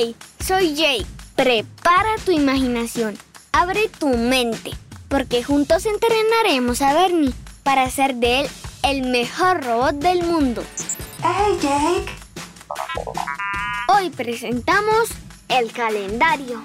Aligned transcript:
Hey, 0.00 0.14
soy 0.38 0.76
Jake. 0.76 1.06
Prepara 1.34 2.14
tu 2.24 2.30
imaginación. 2.30 3.18
Abre 3.50 3.88
tu 3.88 4.06
mente. 4.06 4.70
Porque 5.08 5.42
juntos 5.42 5.86
entrenaremos 5.86 6.82
a 6.82 6.94
Bernie 6.94 7.34
para 7.64 7.82
hacer 7.82 8.14
de 8.14 8.42
él 8.42 8.50
el 8.84 9.02
mejor 9.10 9.64
robot 9.64 9.96
del 9.96 10.22
mundo. 10.22 10.62
¡Hey, 11.24 11.58
Jake! 11.60 12.12
Hoy 13.88 14.10
presentamos 14.10 15.08
el 15.48 15.72
calendario. 15.72 16.62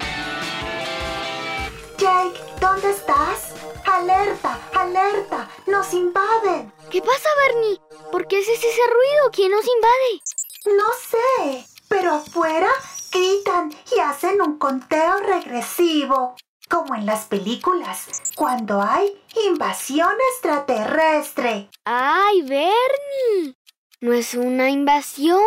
Jake, 1.97 2.39
¿dónde 2.61 2.91
estás? 2.91 3.55
¡Alerta! 3.83 4.59
¡Alerta! 4.75 5.49
¡Nos 5.65 5.91
invaden! 5.91 6.71
¿Qué 6.91 7.01
pasa, 7.01 7.29
Bernie? 7.47 7.81
¿Por 8.11 8.27
qué 8.27 8.37
haces 8.37 8.59
ese 8.59 8.81
ruido? 8.85 9.31
¿Quién 9.31 9.49
nos 9.49 9.65
invade? 9.65 10.77
No 10.77 10.85
sé, 11.09 11.65
pero 11.87 12.13
afuera 12.13 12.69
gritan 13.13 13.73
y 13.95 13.99
hacen 13.99 14.41
un 14.41 14.57
conteo 14.57 15.17
regresivo, 15.19 16.35
como 16.69 16.95
en 16.95 17.05
las 17.05 17.25
películas, 17.25 18.21
cuando 18.35 18.81
hay 18.81 19.21
invasión 19.47 20.11
extraterrestre. 20.33 21.69
¡Ay, 21.85 22.41
Bernie! 22.41 23.55
No 24.01 24.13
es 24.13 24.33
una 24.33 24.69
invasión. 24.69 25.39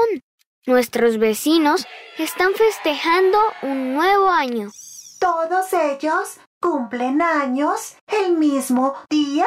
Nuestros 0.67 1.19
vecinos 1.19 1.87
están 2.19 2.55
festejando 2.55 3.39
un 3.63 3.95
nuevo 3.95 4.29
año. 4.29 4.71
¿Todos 5.21 5.73
ellos 5.73 6.39
cumplen 6.61 7.23
años 7.23 7.97
el 8.07 8.33
mismo 8.33 8.95
día? 9.11 9.47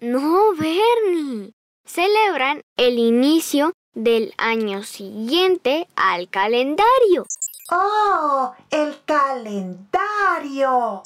No, 0.00 0.52
Bernie. 0.54 1.54
Celebran 1.84 2.62
el 2.76 2.98
inicio 2.98 3.72
del 3.94 4.34
año 4.38 4.82
siguiente 4.82 5.88
al 5.96 6.28
calendario. 6.28 7.26
¡Oh! 7.70 8.52
El 8.70 8.96
calendario. 9.04 11.02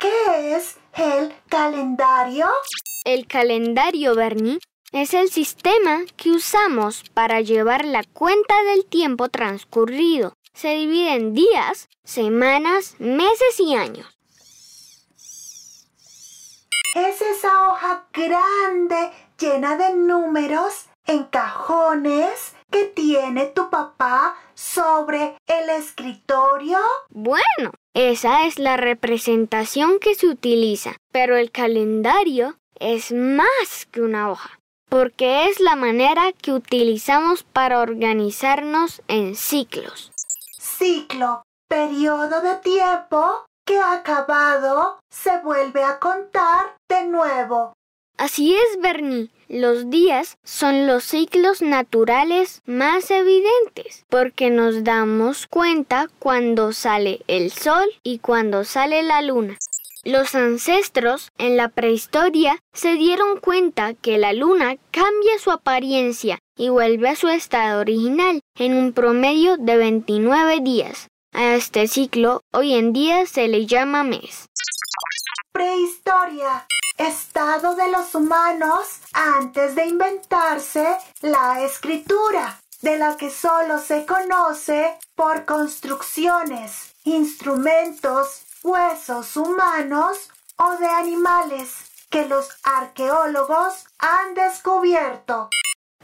¿Qué 0.00 0.56
es 0.56 0.76
el 0.94 1.34
calendario? 1.48 2.48
El 3.04 3.26
calendario, 3.26 4.14
Bernie, 4.14 4.58
es 4.92 5.14
el 5.14 5.30
sistema 5.30 6.02
que 6.16 6.30
usamos 6.30 7.04
para 7.14 7.40
llevar 7.40 7.84
la 7.84 8.04
cuenta 8.04 8.62
del 8.64 8.84
tiempo 8.84 9.28
transcurrido. 9.28 10.34
Se 10.54 10.74
divide 10.74 11.14
en 11.14 11.34
días, 11.34 11.88
semanas, 12.04 12.96
meses 12.98 13.58
y 13.58 13.74
años. 13.74 14.06
Es 16.94 17.22
esa 17.22 17.68
hoja 17.68 18.06
grande 18.12 19.10
llena 19.38 19.76
de 19.78 19.94
números 19.94 20.86
en 21.06 21.24
cajones 21.24 22.54
que 22.70 22.84
tiene 22.84 23.46
tu 23.46 23.70
papá 23.70 24.36
sobre 24.54 25.36
el 25.46 25.70
escritorio? 25.70 26.78
Bueno, 27.10 27.72
esa 27.94 28.46
es 28.46 28.58
la 28.58 28.76
representación 28.76 29.98
que 29.98 30.14
se 30.14 30.26
utiliza, 30.26 30.96
pero 31.12 31.36
el 31.36 31.50
calendario 31.50 32.56
es 32.78 33.12
más 33.12 33.86
que 33.90 34.00
una 34.00 34.30
hoja, 34.30 34.58
porque 34.88 35.46
es 35.46 35.60
la 35.60 35.76
manera 35.76 36.32
que 36.32 36.52
utilizamos 36.52 37.42
para 37.42 37.80
organizarnos 37.80 39.02
en 39.08 39.34
ciclos. 39.34 40.12
Ciclo, 40.58 41.42
periodo 41.68 42.40
de 42.40 42.56
tiempo 42.56 43.44
que 43.64 43.78
acabado 43.78 44.98
se 45.10 45.38
vuelve 45.40 45.84
a 45.84 45.98
contar 45.98 46.74
de 46.88 47.06
nuevo. 47.06 47.74
Así 48.16 48.54
es, 48.54 48.80
Bernie. 48.80 49.30
Los 49.48 49.90
días 49.90 50.38
son 50.44 50.86
los 50.86 51.04
ciclos 51.04 51.60
naturales 51.60 52.62
más 52.64 53.10
evidentes 53.10 54.06
porque 54.08 54.48
nos 54.48 54.82
damos 54.84 55.46
cuenta 55.46 56.08
cuando 56.18 56.72
sale 56.72 57.20
el 57.26 57.50
sol 57.50 57.86
y 58.02 58.18
cuando 58.18 58.64
sale 58.64 59.02
la 59.02 59.20
luna. 59.20 59.58
Los 60.04 60.34
ancestros 60.34 61.30
en 61.38 61.56
la 61.56 61.68
prehistoria 61.68 62.58
se 62.72 62.94
dieron 62.94 63.38
cuenta 63.38 63.94
que 63.94 64.18
la 64.18 64.32
luna 64.32 64.76
cambia 64.90 65.38
su 65.38 65.50
apariencia 65.50 66.38
y 66.56 66.70
vuelve 66.70 67.10
a 67.10 67.16
su 67.16 67.28
estado 67.28 67.80
original 67.80 68.40
en 68.56 68.74
un 68.74 68.92
promedio 68.92 69.58
de 69.58 69.76
29 69.76 70.60
días. 70.60 71.08
A 71.32 71.54
este 71.54 71.86
ciclo 71.86 72.42
hoy 72.52 72.74
en 72.74 72.92
día 72.92 73.26
se 73.26 73.48
le 73.48 73.66
llama 73.66 74.02
mes. 74.02 74.48
Prehistoria, 75.52 76.66
estado 76.96 77.74
de 77.74 77.88
los 77.90 78.14
humanos 78.14 79.00
antes 79.12 79.74
de 79.74 79.84
inventarse 79.84 80.96
la 81.20 81.62
escritura, 81.62 82.58
de 82.80 82.96
la 82.96 83.16
que 83.18 83.30
solo 83.30 83.78
se 83.78 84.06
conoce 84.06 84.98
por 85.14 85.44
construcciones, 85.44 86.94
instrumentos, 87.04 88.42
huesos 88.62 89.36
humanos 89.36 90.30
o 90.56 90.76
de 90.78 90.88
animales 90.88 91.68
que 92.08 92.24
los 92.26 92.48
arqueólogos 92.62 93.84
han 93.98 94.34
descubierto. 94.34 95.50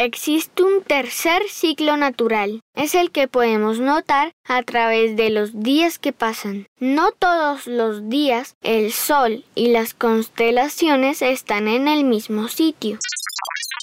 Existe 0.00 0.62
un 0.62 0.84
tercer 0.84 1.42
ciclo 1.48 1.96
natural. 1.96 2.60
Es 2.76 2.94
el 2.94 3.10
que 3.10 3.26
podemos 3.26 3.80
notar 3.80 4.30
a 4.44 4.62
través 4.62 5.16
de 5.16 5.28
los 5.28 5.60
días 5.60 5.98
que 5.98 6.12
pasan. 6.12 6.68
No 6.78 7.10
todos 7.10 7.66
los 7.66 8.08
días 8.08 8.54
el 8.62 8.92
Sol 8.92 9.44
y 9.56 9.68
las 9.68 9.94
constelaciones 9.94 11.20
están 11.20 11.66
en 11.66 11.88
el 11.88 12.04
mismo 12.04 12.46
sitio. 12.46 13.00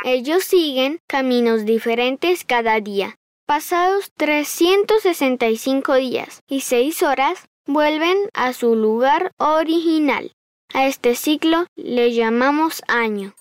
Ellos 0.06 0.46
siguen 0.46 1.00
caminos 1.06 1.66
diferentes 1.66 2.46
cada 2.46 2.80
día. 2.80 3.18
Pasados 3.46 4.10
365 4.16 5.96
días 5.96 6.44
y 6.48 6.62
6 6.62 7.04
horas, 7.04 7.50
vuelven 7.68 8.18
a 8.34 8.54
su 8.54 8.74
lugar 8.74 9.34
original. 9.38 10.32
A 10.74 10.88
este 10.88 11.16
ciclo 11.16 11.66
le 11.76 12.14
llamamos 12.14 12.84
año. 12.88 13.36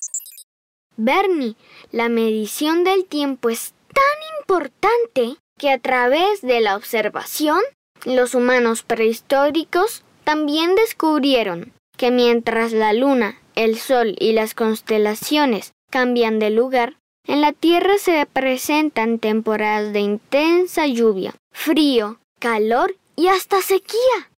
Bernie, 0.97 1.57
la 1.91 2.09
medición 2.09 2.85
del 2.85 3.05
tiempo 3.05 3.51
es 3.51 3.75
tan 3.93 4.05
importante 4.41 5.37
que 5.59 5.71
a 5.71 5.79
través 5.79 6.41
de 6.43 6.61
la 6.61 6.77
observación, 6.77 7.61
los 8.05 8.35
humanos 8.35 8.83
prehistóricos 8.83 10.05
también 10.25 10.75
descubrieron 10.75 11.73
que 11.97 12.11
mientras 12.11 12.73
la 12.73 12.93
luna, 12.93 13.41
el 13.55 13.79
sol 13.79 14.17
y 14.19 14.33
las 14.33 14.55
constelaciones 14.55 15.73
cambian 15.91 16.39
de 16.39 16.51
lugar, 16.51 16.97
en 17.27 17.41
la 17.41 17.53
Tierra 17.53 17.99
se 17.99 18.27
presentan 18.27 19.19
temporadas 19.19 19.93
de 19.93 20.01
intensa 20.01 20.87
lluvia, 20.87 21.35
frío, 21.53 22.19
calor 22.39 22.97
y 23.17 23.29
hasta 23.29 23.63
sequía. 23.63 24.31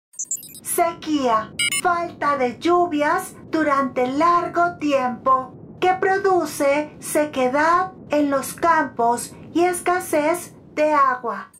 Sequía, 0.62 1.53
falta 1.83 2.37
de 2.37 2.59
lluvias 2.59 3.34
durante 3.50 4.06
largo 4.06 4.77
tiempo 4.78 5.56
que 5.81 5.92
produce 6.00 6.91
sequedad 7.00 7.92
en 8.10 8.31
los 8.31 8.54
campos 8.54 9.32
y 9.54 9.64
escasez 9.64 10.54
de 10.75 10.92
agua. 10.92 11.50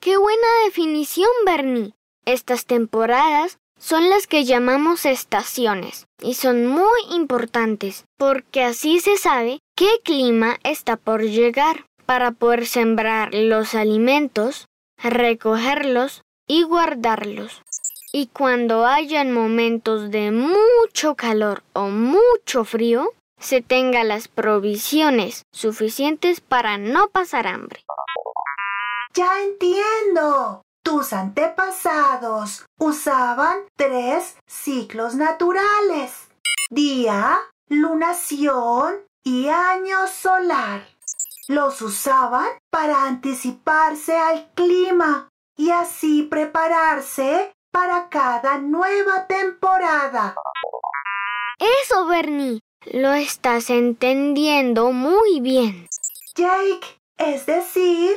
¡Qué 0.00 0.16
buena 0.16 0.46
definición, 0.64 1.30
Bernie! 1.44 1.94
Estas 2.24 2.66
temporadas 2.66 3.58
son 3.78 4.08
las 4.08 4.26
que 4.26 4.44
llamamos 4.44 5.04
estaciones 5.04 6.06
y 6.20 6.34
son 6.34 6.66
muy 6.66 7.00
importantes 7.10 8.04
porque 8.16 8.62
así 8.62 9.00
se 9.00 9.16
sabe 9.16 9.60
qué 9.74 9.88
clima 10.02 10.56
está 10.64 10.96
por 10.96 11.22
llegar 11.22 11.86
para 12.06 12.30
poder 12.30 12.66
sembrar 12.66 13.34
los 13.34 13.74
alimentos, 13.74 14.66
recogerlos 15.02 16.22
y 16.46 16.62
guardarlos. 16.62 17.62
Y 18.12 18.28
cuando 18.28 18.86
hayan 18.86 19.32
momentos 19.32 20.10
de 20.10 20.30
mucho 20.30 21.16
calor 21.16 21.62
o 21.74 21.88
mucho 21.88 22.64
frío, 22.64 23.12
se 23.38 23.62
tenga 23.62 24.04
las 24.04 24.28
provisiones 24.28 25.44
suficientes 25.52 26.40
para 26.40 26.78
no 26.78 27.08
pasar 27.08 27.46
hambre. 27.46 27.84
Ya 29.14 29.42
entiendo. 29.42 30.62
Tus 30.82 31.12
antepasados 31.12 32.64
usaban 32.78 33.58
tres 33.74 34.36
ciclos 34.46 35.16
naturales. 35.16 36.28
Día, 36.70 37.38
lunación 37.68 39.00
y 39.24 39.48
año 39.48 40.06
solar. 40.06 40.86
Los 41.48 41.82
usaban 41.82 42.46
para 42.70 43.04
anticiparse 43.04 44.16
al 44.16 44.52
clima 44.54 45.28
y 45.56 45.70
así 45.70 46.22
prepararse 46.22 47.52
para 47.72 48.08
cada 48.08 48.58
nueva 48.58 49.26
temporada. 49.26 50.36
Eso, 51.82 52.06
Bernie. 52.06 52.60
Lo 52.92 53.12
estás 53.14 53.70
entendiendo 53.70 54.92
muy 54.92 55.40
bien. 55.40 55.88
Jake, 56.36 56.86
es 57.18 57.46
decir, 57.46 58.12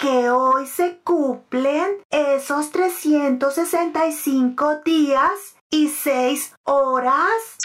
que 0.00 0.30
hoy 0.30 0.66
se 0.66 0.98
cumplen 1.02 2.02
esos 2.10 2.70
365 2.70 4.80
días 4.84 5.56
y 5.70 5.88
6 5.88 6.54
horas. 6.64 7.56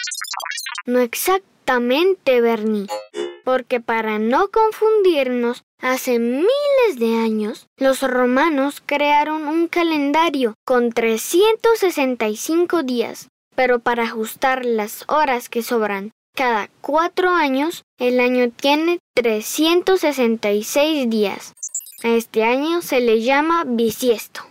No 0.86 1.00
exactamente, 1.00 2.40
Bernie. 2.40 2.86
porque 3.44 3.80
para 3.80 4.18
no 4.18 4.48
confundirnos, 4.50 5.62
hace 5.80 6.18
miles 6.18 6.98
de 6.98 7.18
años 7.18 7.66
los 7.76 8.02
romanos 8.02 8.82
crearon 8.84 9.46
un 9.46 9.68
calendario 9.68 10.54
con 10.64 10.92
365 10.92 12.82
días, 12.82 13.28
pero 13.54 13.78
para 13.80 14.04
ajustar 14.04 14.64
las 14.64 15.04
horas 15.08 15.48
que 15.48 15.62
sobran 15.62 16.12
cada 16.34 16.68
cuatro 16.80 17.30
años, 17.30 17.84
el 17.98 18.18
año 18.20 18.50
tiene 18.50 19.00
366 19.14 21.10
días. 21.10 21.54
A 22.02 22.08
este 22.08 22.42
año 22.44 22.82
se 22.82 23.00
le 23.00 23.22
llama 23.22 23.64
bisiesto. 23.66 24.42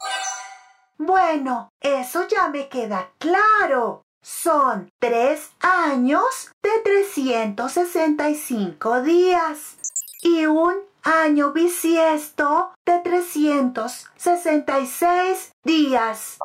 Bueno, 0.97 1.71
eso 1.81 2.27
ya 2.27 2.47
me 2.49 2.67
queda 2.67 3.11
claro. 3.17 4.03
Son 4.21 4.91
tres 4.99 5.51
años 5.61 6.51
de 6.61 6.69
365 6.83 9.01
días 9.01 9.77
y 10.21 10.45
un 10.45 10.75
año 11.03 11.53
bisiesto 11.53 12.73
de 12.85 12.99
366 12.99 15.53
días. 15.63 16.37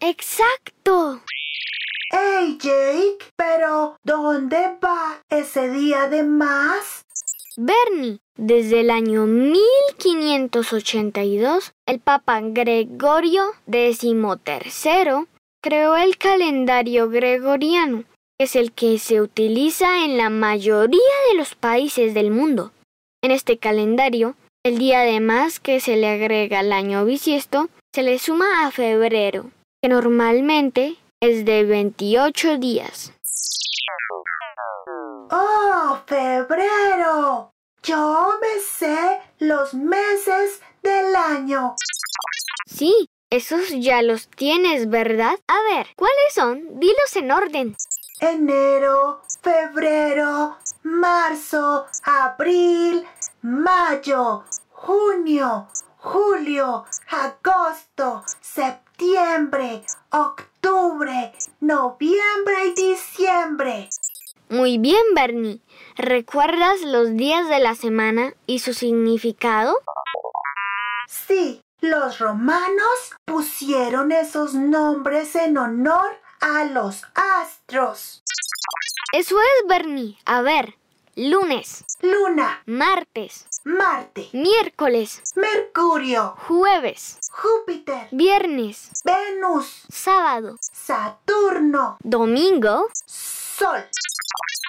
¡Exacto! 0.00 1.20
¡Hey 2.10 2.58
Jake! 2.60 3.24
Pero 3.36 3.96
¿dónde 4.04 4.76
va 4.84 5.22
ese 5.30 5.70
día 5.70 6.08
de 6.08 6.22
más? 6.22 7.06
Bernie, 7.56 8.18
desde 8.36 8.80
el 8.80 8.90
año 8.90 9.24
1582, 9.26 11.72
el 11.86 12.00
Papa 12.00 12.40
Gregorio 12.42 13.44
XIII 13.70 15.26
creó 15.62 15.96
el 15.96 16.18
calendario 16.18 17.08
gregoriano, 17.08 18.04
que 18.38 18.44
es 18.44 18.54
el 18.54 18.72
que 18.72 18.98
se 18.98 19.22
utiliza 19.22 20.04
en 20.04 20.18
la 20.18 20.28
mayoría 20.28 21.00
de 21.30 21.38
los 21.38 21.54
países 21.54 22.12
del 22.12 22.30
mundo. 22.30 22.72
En 23.22 23.30
este 23.30 23.56
calendario, 23.56 24.34
el 24.62 24.76
día 24.78 25.00
de 25.00 25.20
más 25.20 25.58
que 25.58 25.80
se 25.80 25.96
le 25.96 26.08
agrega 26.08 26.58
al 26.58 26.70
año 26.72 27.06
bisiesto 27.06 27.70
se 27.94 28.02
le 28.02 28.18
suma 28.18 28.66
a 28.66 28.70
febrero, 28.70 29.50
que 29.80 29.88
normalmente 29.88 30.96
es 31.26 31.44
de 31.44 31.64
28 31.64 32.58
días. 32.58 33.12
¡Oh, 35.30 35.98
febrero! 36.06 37.52
Yo 37.82 38.34
me 38.40 38.60
sé 38.60 39.20
los 39.38 39.74
meses 39.74 40.60
del 40.82 41.16
año. 41.16 41.74
Sí, 42.66 43.08
esos 43.30 43.70
ya 43.70 44.02
los 44.02 44.28
tienes, 44.28 44.88
¿verdad? 44.90 45.38
A 45.46 45.74
ver, 45.74 45.86
¿cuáles 45.96 46.34
son? 46.34 46.78
Dilos 46.78 47.16
en 47.16 47.30
orden. 47.30 47.76
Enero, 48.20 49.22
febrero, 49.42 50.56
marzo, 50.82 51.86
abril, 52.04 53.06
mayo, 53.42 54.44
junio, 54.70 55.68
julio, 55.98 56.84
agosto, 57.08 58.24
septiembre, 58.40 58.83
octubre, 60.10 61.32
noviembre 61.60 62.66
y 62.66 62.74
diciembre. 62.74 63.88
Muy 64.48 64.78
bien, 64.78 65.02
Bernie. 65.14 65.60
¿Recuerdas 65.96 66.80
los 66.82 67.16
días 67.16 67.48
de 67.48 67.58
la 67.58 67.74
semana 67.74 68.34
y 68.46 68.60
su 68.60 68.74
significado? 68.74 69.76
Sí, 71.08 71.62
los 71.80 72.18
romanos 72.18 73.14
pusieron 73.24 74.12
esos 74.12 74.54
nombres 74.54 75.34
en 75.36 75.58
honor 75.58 76.18
a 76.40 76.64
los 76.64 77.02
astros. 77.14 78.22
Eso 79.12 79.36
es, 79.40 79.68
Bernie. 79.68 80.18
A 80.24 80.42
ver, 80.42 80.76
lunes, 81.16 81.84
Luna, 82.00 82.62
martes, 82.66 83.46
Marte, 83.64 84.28
miércoles, 84.32 85.22
Mercurio, 85.36 86.34
jueves, 86.46 87.18
Júpiter, 87.30 88.08
viernes, 88.10 88.90
Venus, 89.04 89.84
sábado, 89.88 90.56
Saturno, 90.60 91.96
domingo. 92.02 92.88
Sol. 93.06 93.84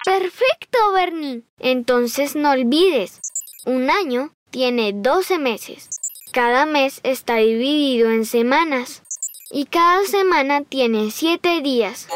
Perfecto, 0.04 0.92
Bernie. 0.92 1.42
Entonces 1.58 2.36
no 2.36 2.52
olvides, 2.52 3.20
un 3.64 3.90
año 3.90 4.32
tiene 4.50 4.92
12 4.94 5.38
meses. 5.38 5.88
Cada 6.32 6.66
mes 6.66 7.00
está 7.02 7.36
dividido 7.36 8.10
en 8.10 8.24
semanas 8.24 9.02
y 9.50 9.66
cada 9.66 10.04
semana 10.04 10.62
tiene 10.62 11.10
7 11.10 11.60
días. 11.62 12.06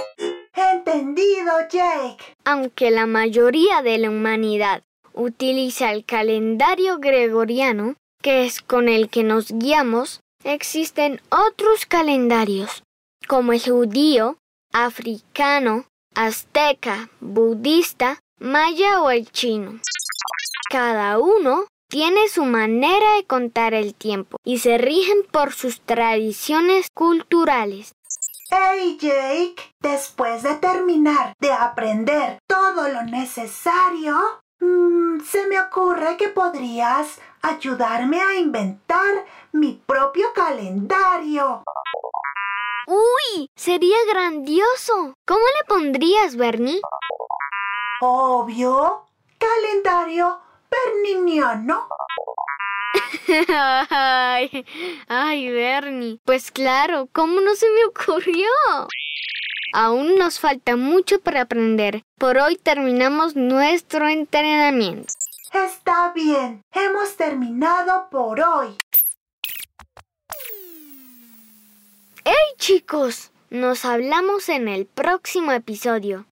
Entendido, 0.60 1.52
Jake. 1.70 2.22
Aunque 2.44 2.90
la 2.90 3.06
mayoría 3.06 3.82
de 3.82 3.98
la 3.98 4.10
humanidad 4.10 4.82
utiliza 5.12 5.92
el 5.92 6.04
calendario 6.04 6.98
gregoriano, 6.98 7.96
que 8.22 8.44
es 8.44 8.60
con 8.60 8.88
el 8.88 9.08
que 9.08 9.24
nos 9.24 9.50
guiamos, 9.50 10.20
existen 10.44 11.20
otros 11.30 11.86
calendarios, 11.86 12.82
como 13.26 13.52
el 13.52 13.60
judío, 13.60 14.36
africano, 14.72 15.86
azteca, 16.14 17.08
budista, 17.20 18.20
maya 18.38 19.02
o 19.02 19.10
el 19.10 19.30
chino. 19.30 19.80
Cada 20.70 21.18
uno 21.18 21.66
tiene 21.88 22.28
su 22.28 22.44
manera 22.44 23.16
de 23.16 23.24
contar 23.24 23.74
el 23.74 23.94
tiempo 23.94 24.36
y 24.44 24.58
se 24.58 24.78
rigen 24.78 25.24
por 25.30 25.52
sus 25.52 25.80
tradiciones 25.80 26.88
culturales. 26.94 27.92
Hey 28.52 28.98
Jake, 29.00 29.62
después 29.78 30.42
de 30.42 30.56
terminar 30.56 31.36
de 31.38 31.52
aprender 31.52 32.42
todo 32.48 32.88
lo 32.88 33.02
necesario, 33.04 34.16
mm, 34.58 35.20
se 35.20 35.46
me 35.46 35.60
ocurre 35.60 36.16
que 36.16 36.30
podrías 36.30 37.20
ayudarme 37.42 38.20
a 38.20 38.34
inventar 38.34 39.24
mi 39.52 39.80
propio 39.86 40.32
calendario. 40.34 41.62
¡Uy! 42.88 43.48
Sería 43.54 43.98
grandioso. 44.08 45.14
¿Cómo 45.24 45.40
le 45.40 45.68
pondrías, 45.68 46.34
Bernie? 46.34 46.80
Obvio, 48.00 49.06
calendario 49.38 50.40
berniniano. 50.68 51.86
Ay, 53.90 54.64
ay, 55.08 55.50
Bernie. 55.50 56.18
Pues 56.24 56.50
claro, 56.50 57.08
¿cómo 57.12 57.40
no 57.40 57.54
se 57.54 57.66
me 57.70 57.84
ocurrió? 57.84 58.48
Aún 59.72 60.16
nos 60.16 60.40
falta 60.40 60.76
mucho 60.76 61.20
para 61.20 61.42
aprender. 61.42 62.02
Por 62.18 62.38
hoy 62.38 62.56
terminamos 62.56 63.36
nuestro 63.36 64.08
entrenamiento. 64.08 65.12
Está 65.52 66.12
bien, 66.14 66.62
hemos 66.72 67.16
terminado 67.16 68.08
por 68.10 68.40
hoy. 68.40 68.76
¡Hey 72.24 72.34
chicos! 72.58 73.32
Nos 73.50 73.84
hablamos 73.84 74.48
en 74.48 74.68
el 74.68 74.86
próximo 74.86 75.50
episodio. 75.50 76.26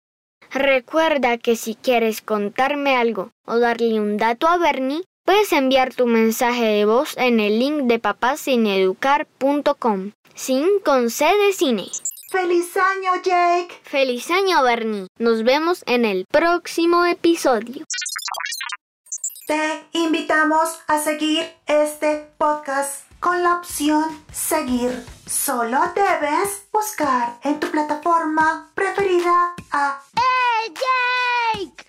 Recuerda 0.50 1.37
que 1.37 1.57
si 1.57 1.75
quieres 1.75 2.23
contarme 2.23 2.97
algo 2.97 3.33
o 3.45 3.59
darle 3.59 4.00
un 4.00 4.17
dato 4.17 4.47
a 4.47 4.57
Bernie, 4.57 5.05
puedes 5.28 5.52
enviar 5.52 5.92
tu 5.92 6.06
mensaje 6.06 6.64
de 6.64 6.87
voz 6.87 7.14
en 7.18 7.38
el 7.38 7.58
link 7.58 7.82
de 7.82 7.99
papacineeducar.com. 7.99 10.12
Sin 10.35 10.64
con 10.82 11.11
C 11.11 11.26
de 11.26 11.52
cine. 11.52 11.85
¡Feliz 12.30 12.75
año, 12.78 13.12
Jake! 13.23 13.68
¡Feliz 13.82 14.30
año, 14.30 14.62
Bernie! 14.62 15.06
Nos 15.18 15.44
vemos 15.44 15.85
en 15.87 16.06
el 16.06 16.25
próximo 16.30 17.04
episodio. 17.04 17.85
Te 19.47 19.85
invitamos 19.92 20.78
a 20.87 20.99
seguir 20.99 21.44
este 21.66 22.32
podcast 22.38 23.02
con 23.20 23.42
la 23.42 23.56
opción 23.56 24.25
seguir. 24.32 25.04
Solo 25.26 25.78
debes 25.94 26.66
buscar 26.73 27.38
en 27.44 27.61
tu 27.61 27.70
plataforma 27.70 28.70
preferida 28.75 29.54
a 29.73 30.00
¡Hey, 30.16 30.73
Jake! 31.52 31.85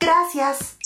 Gracias. 0.00 0.78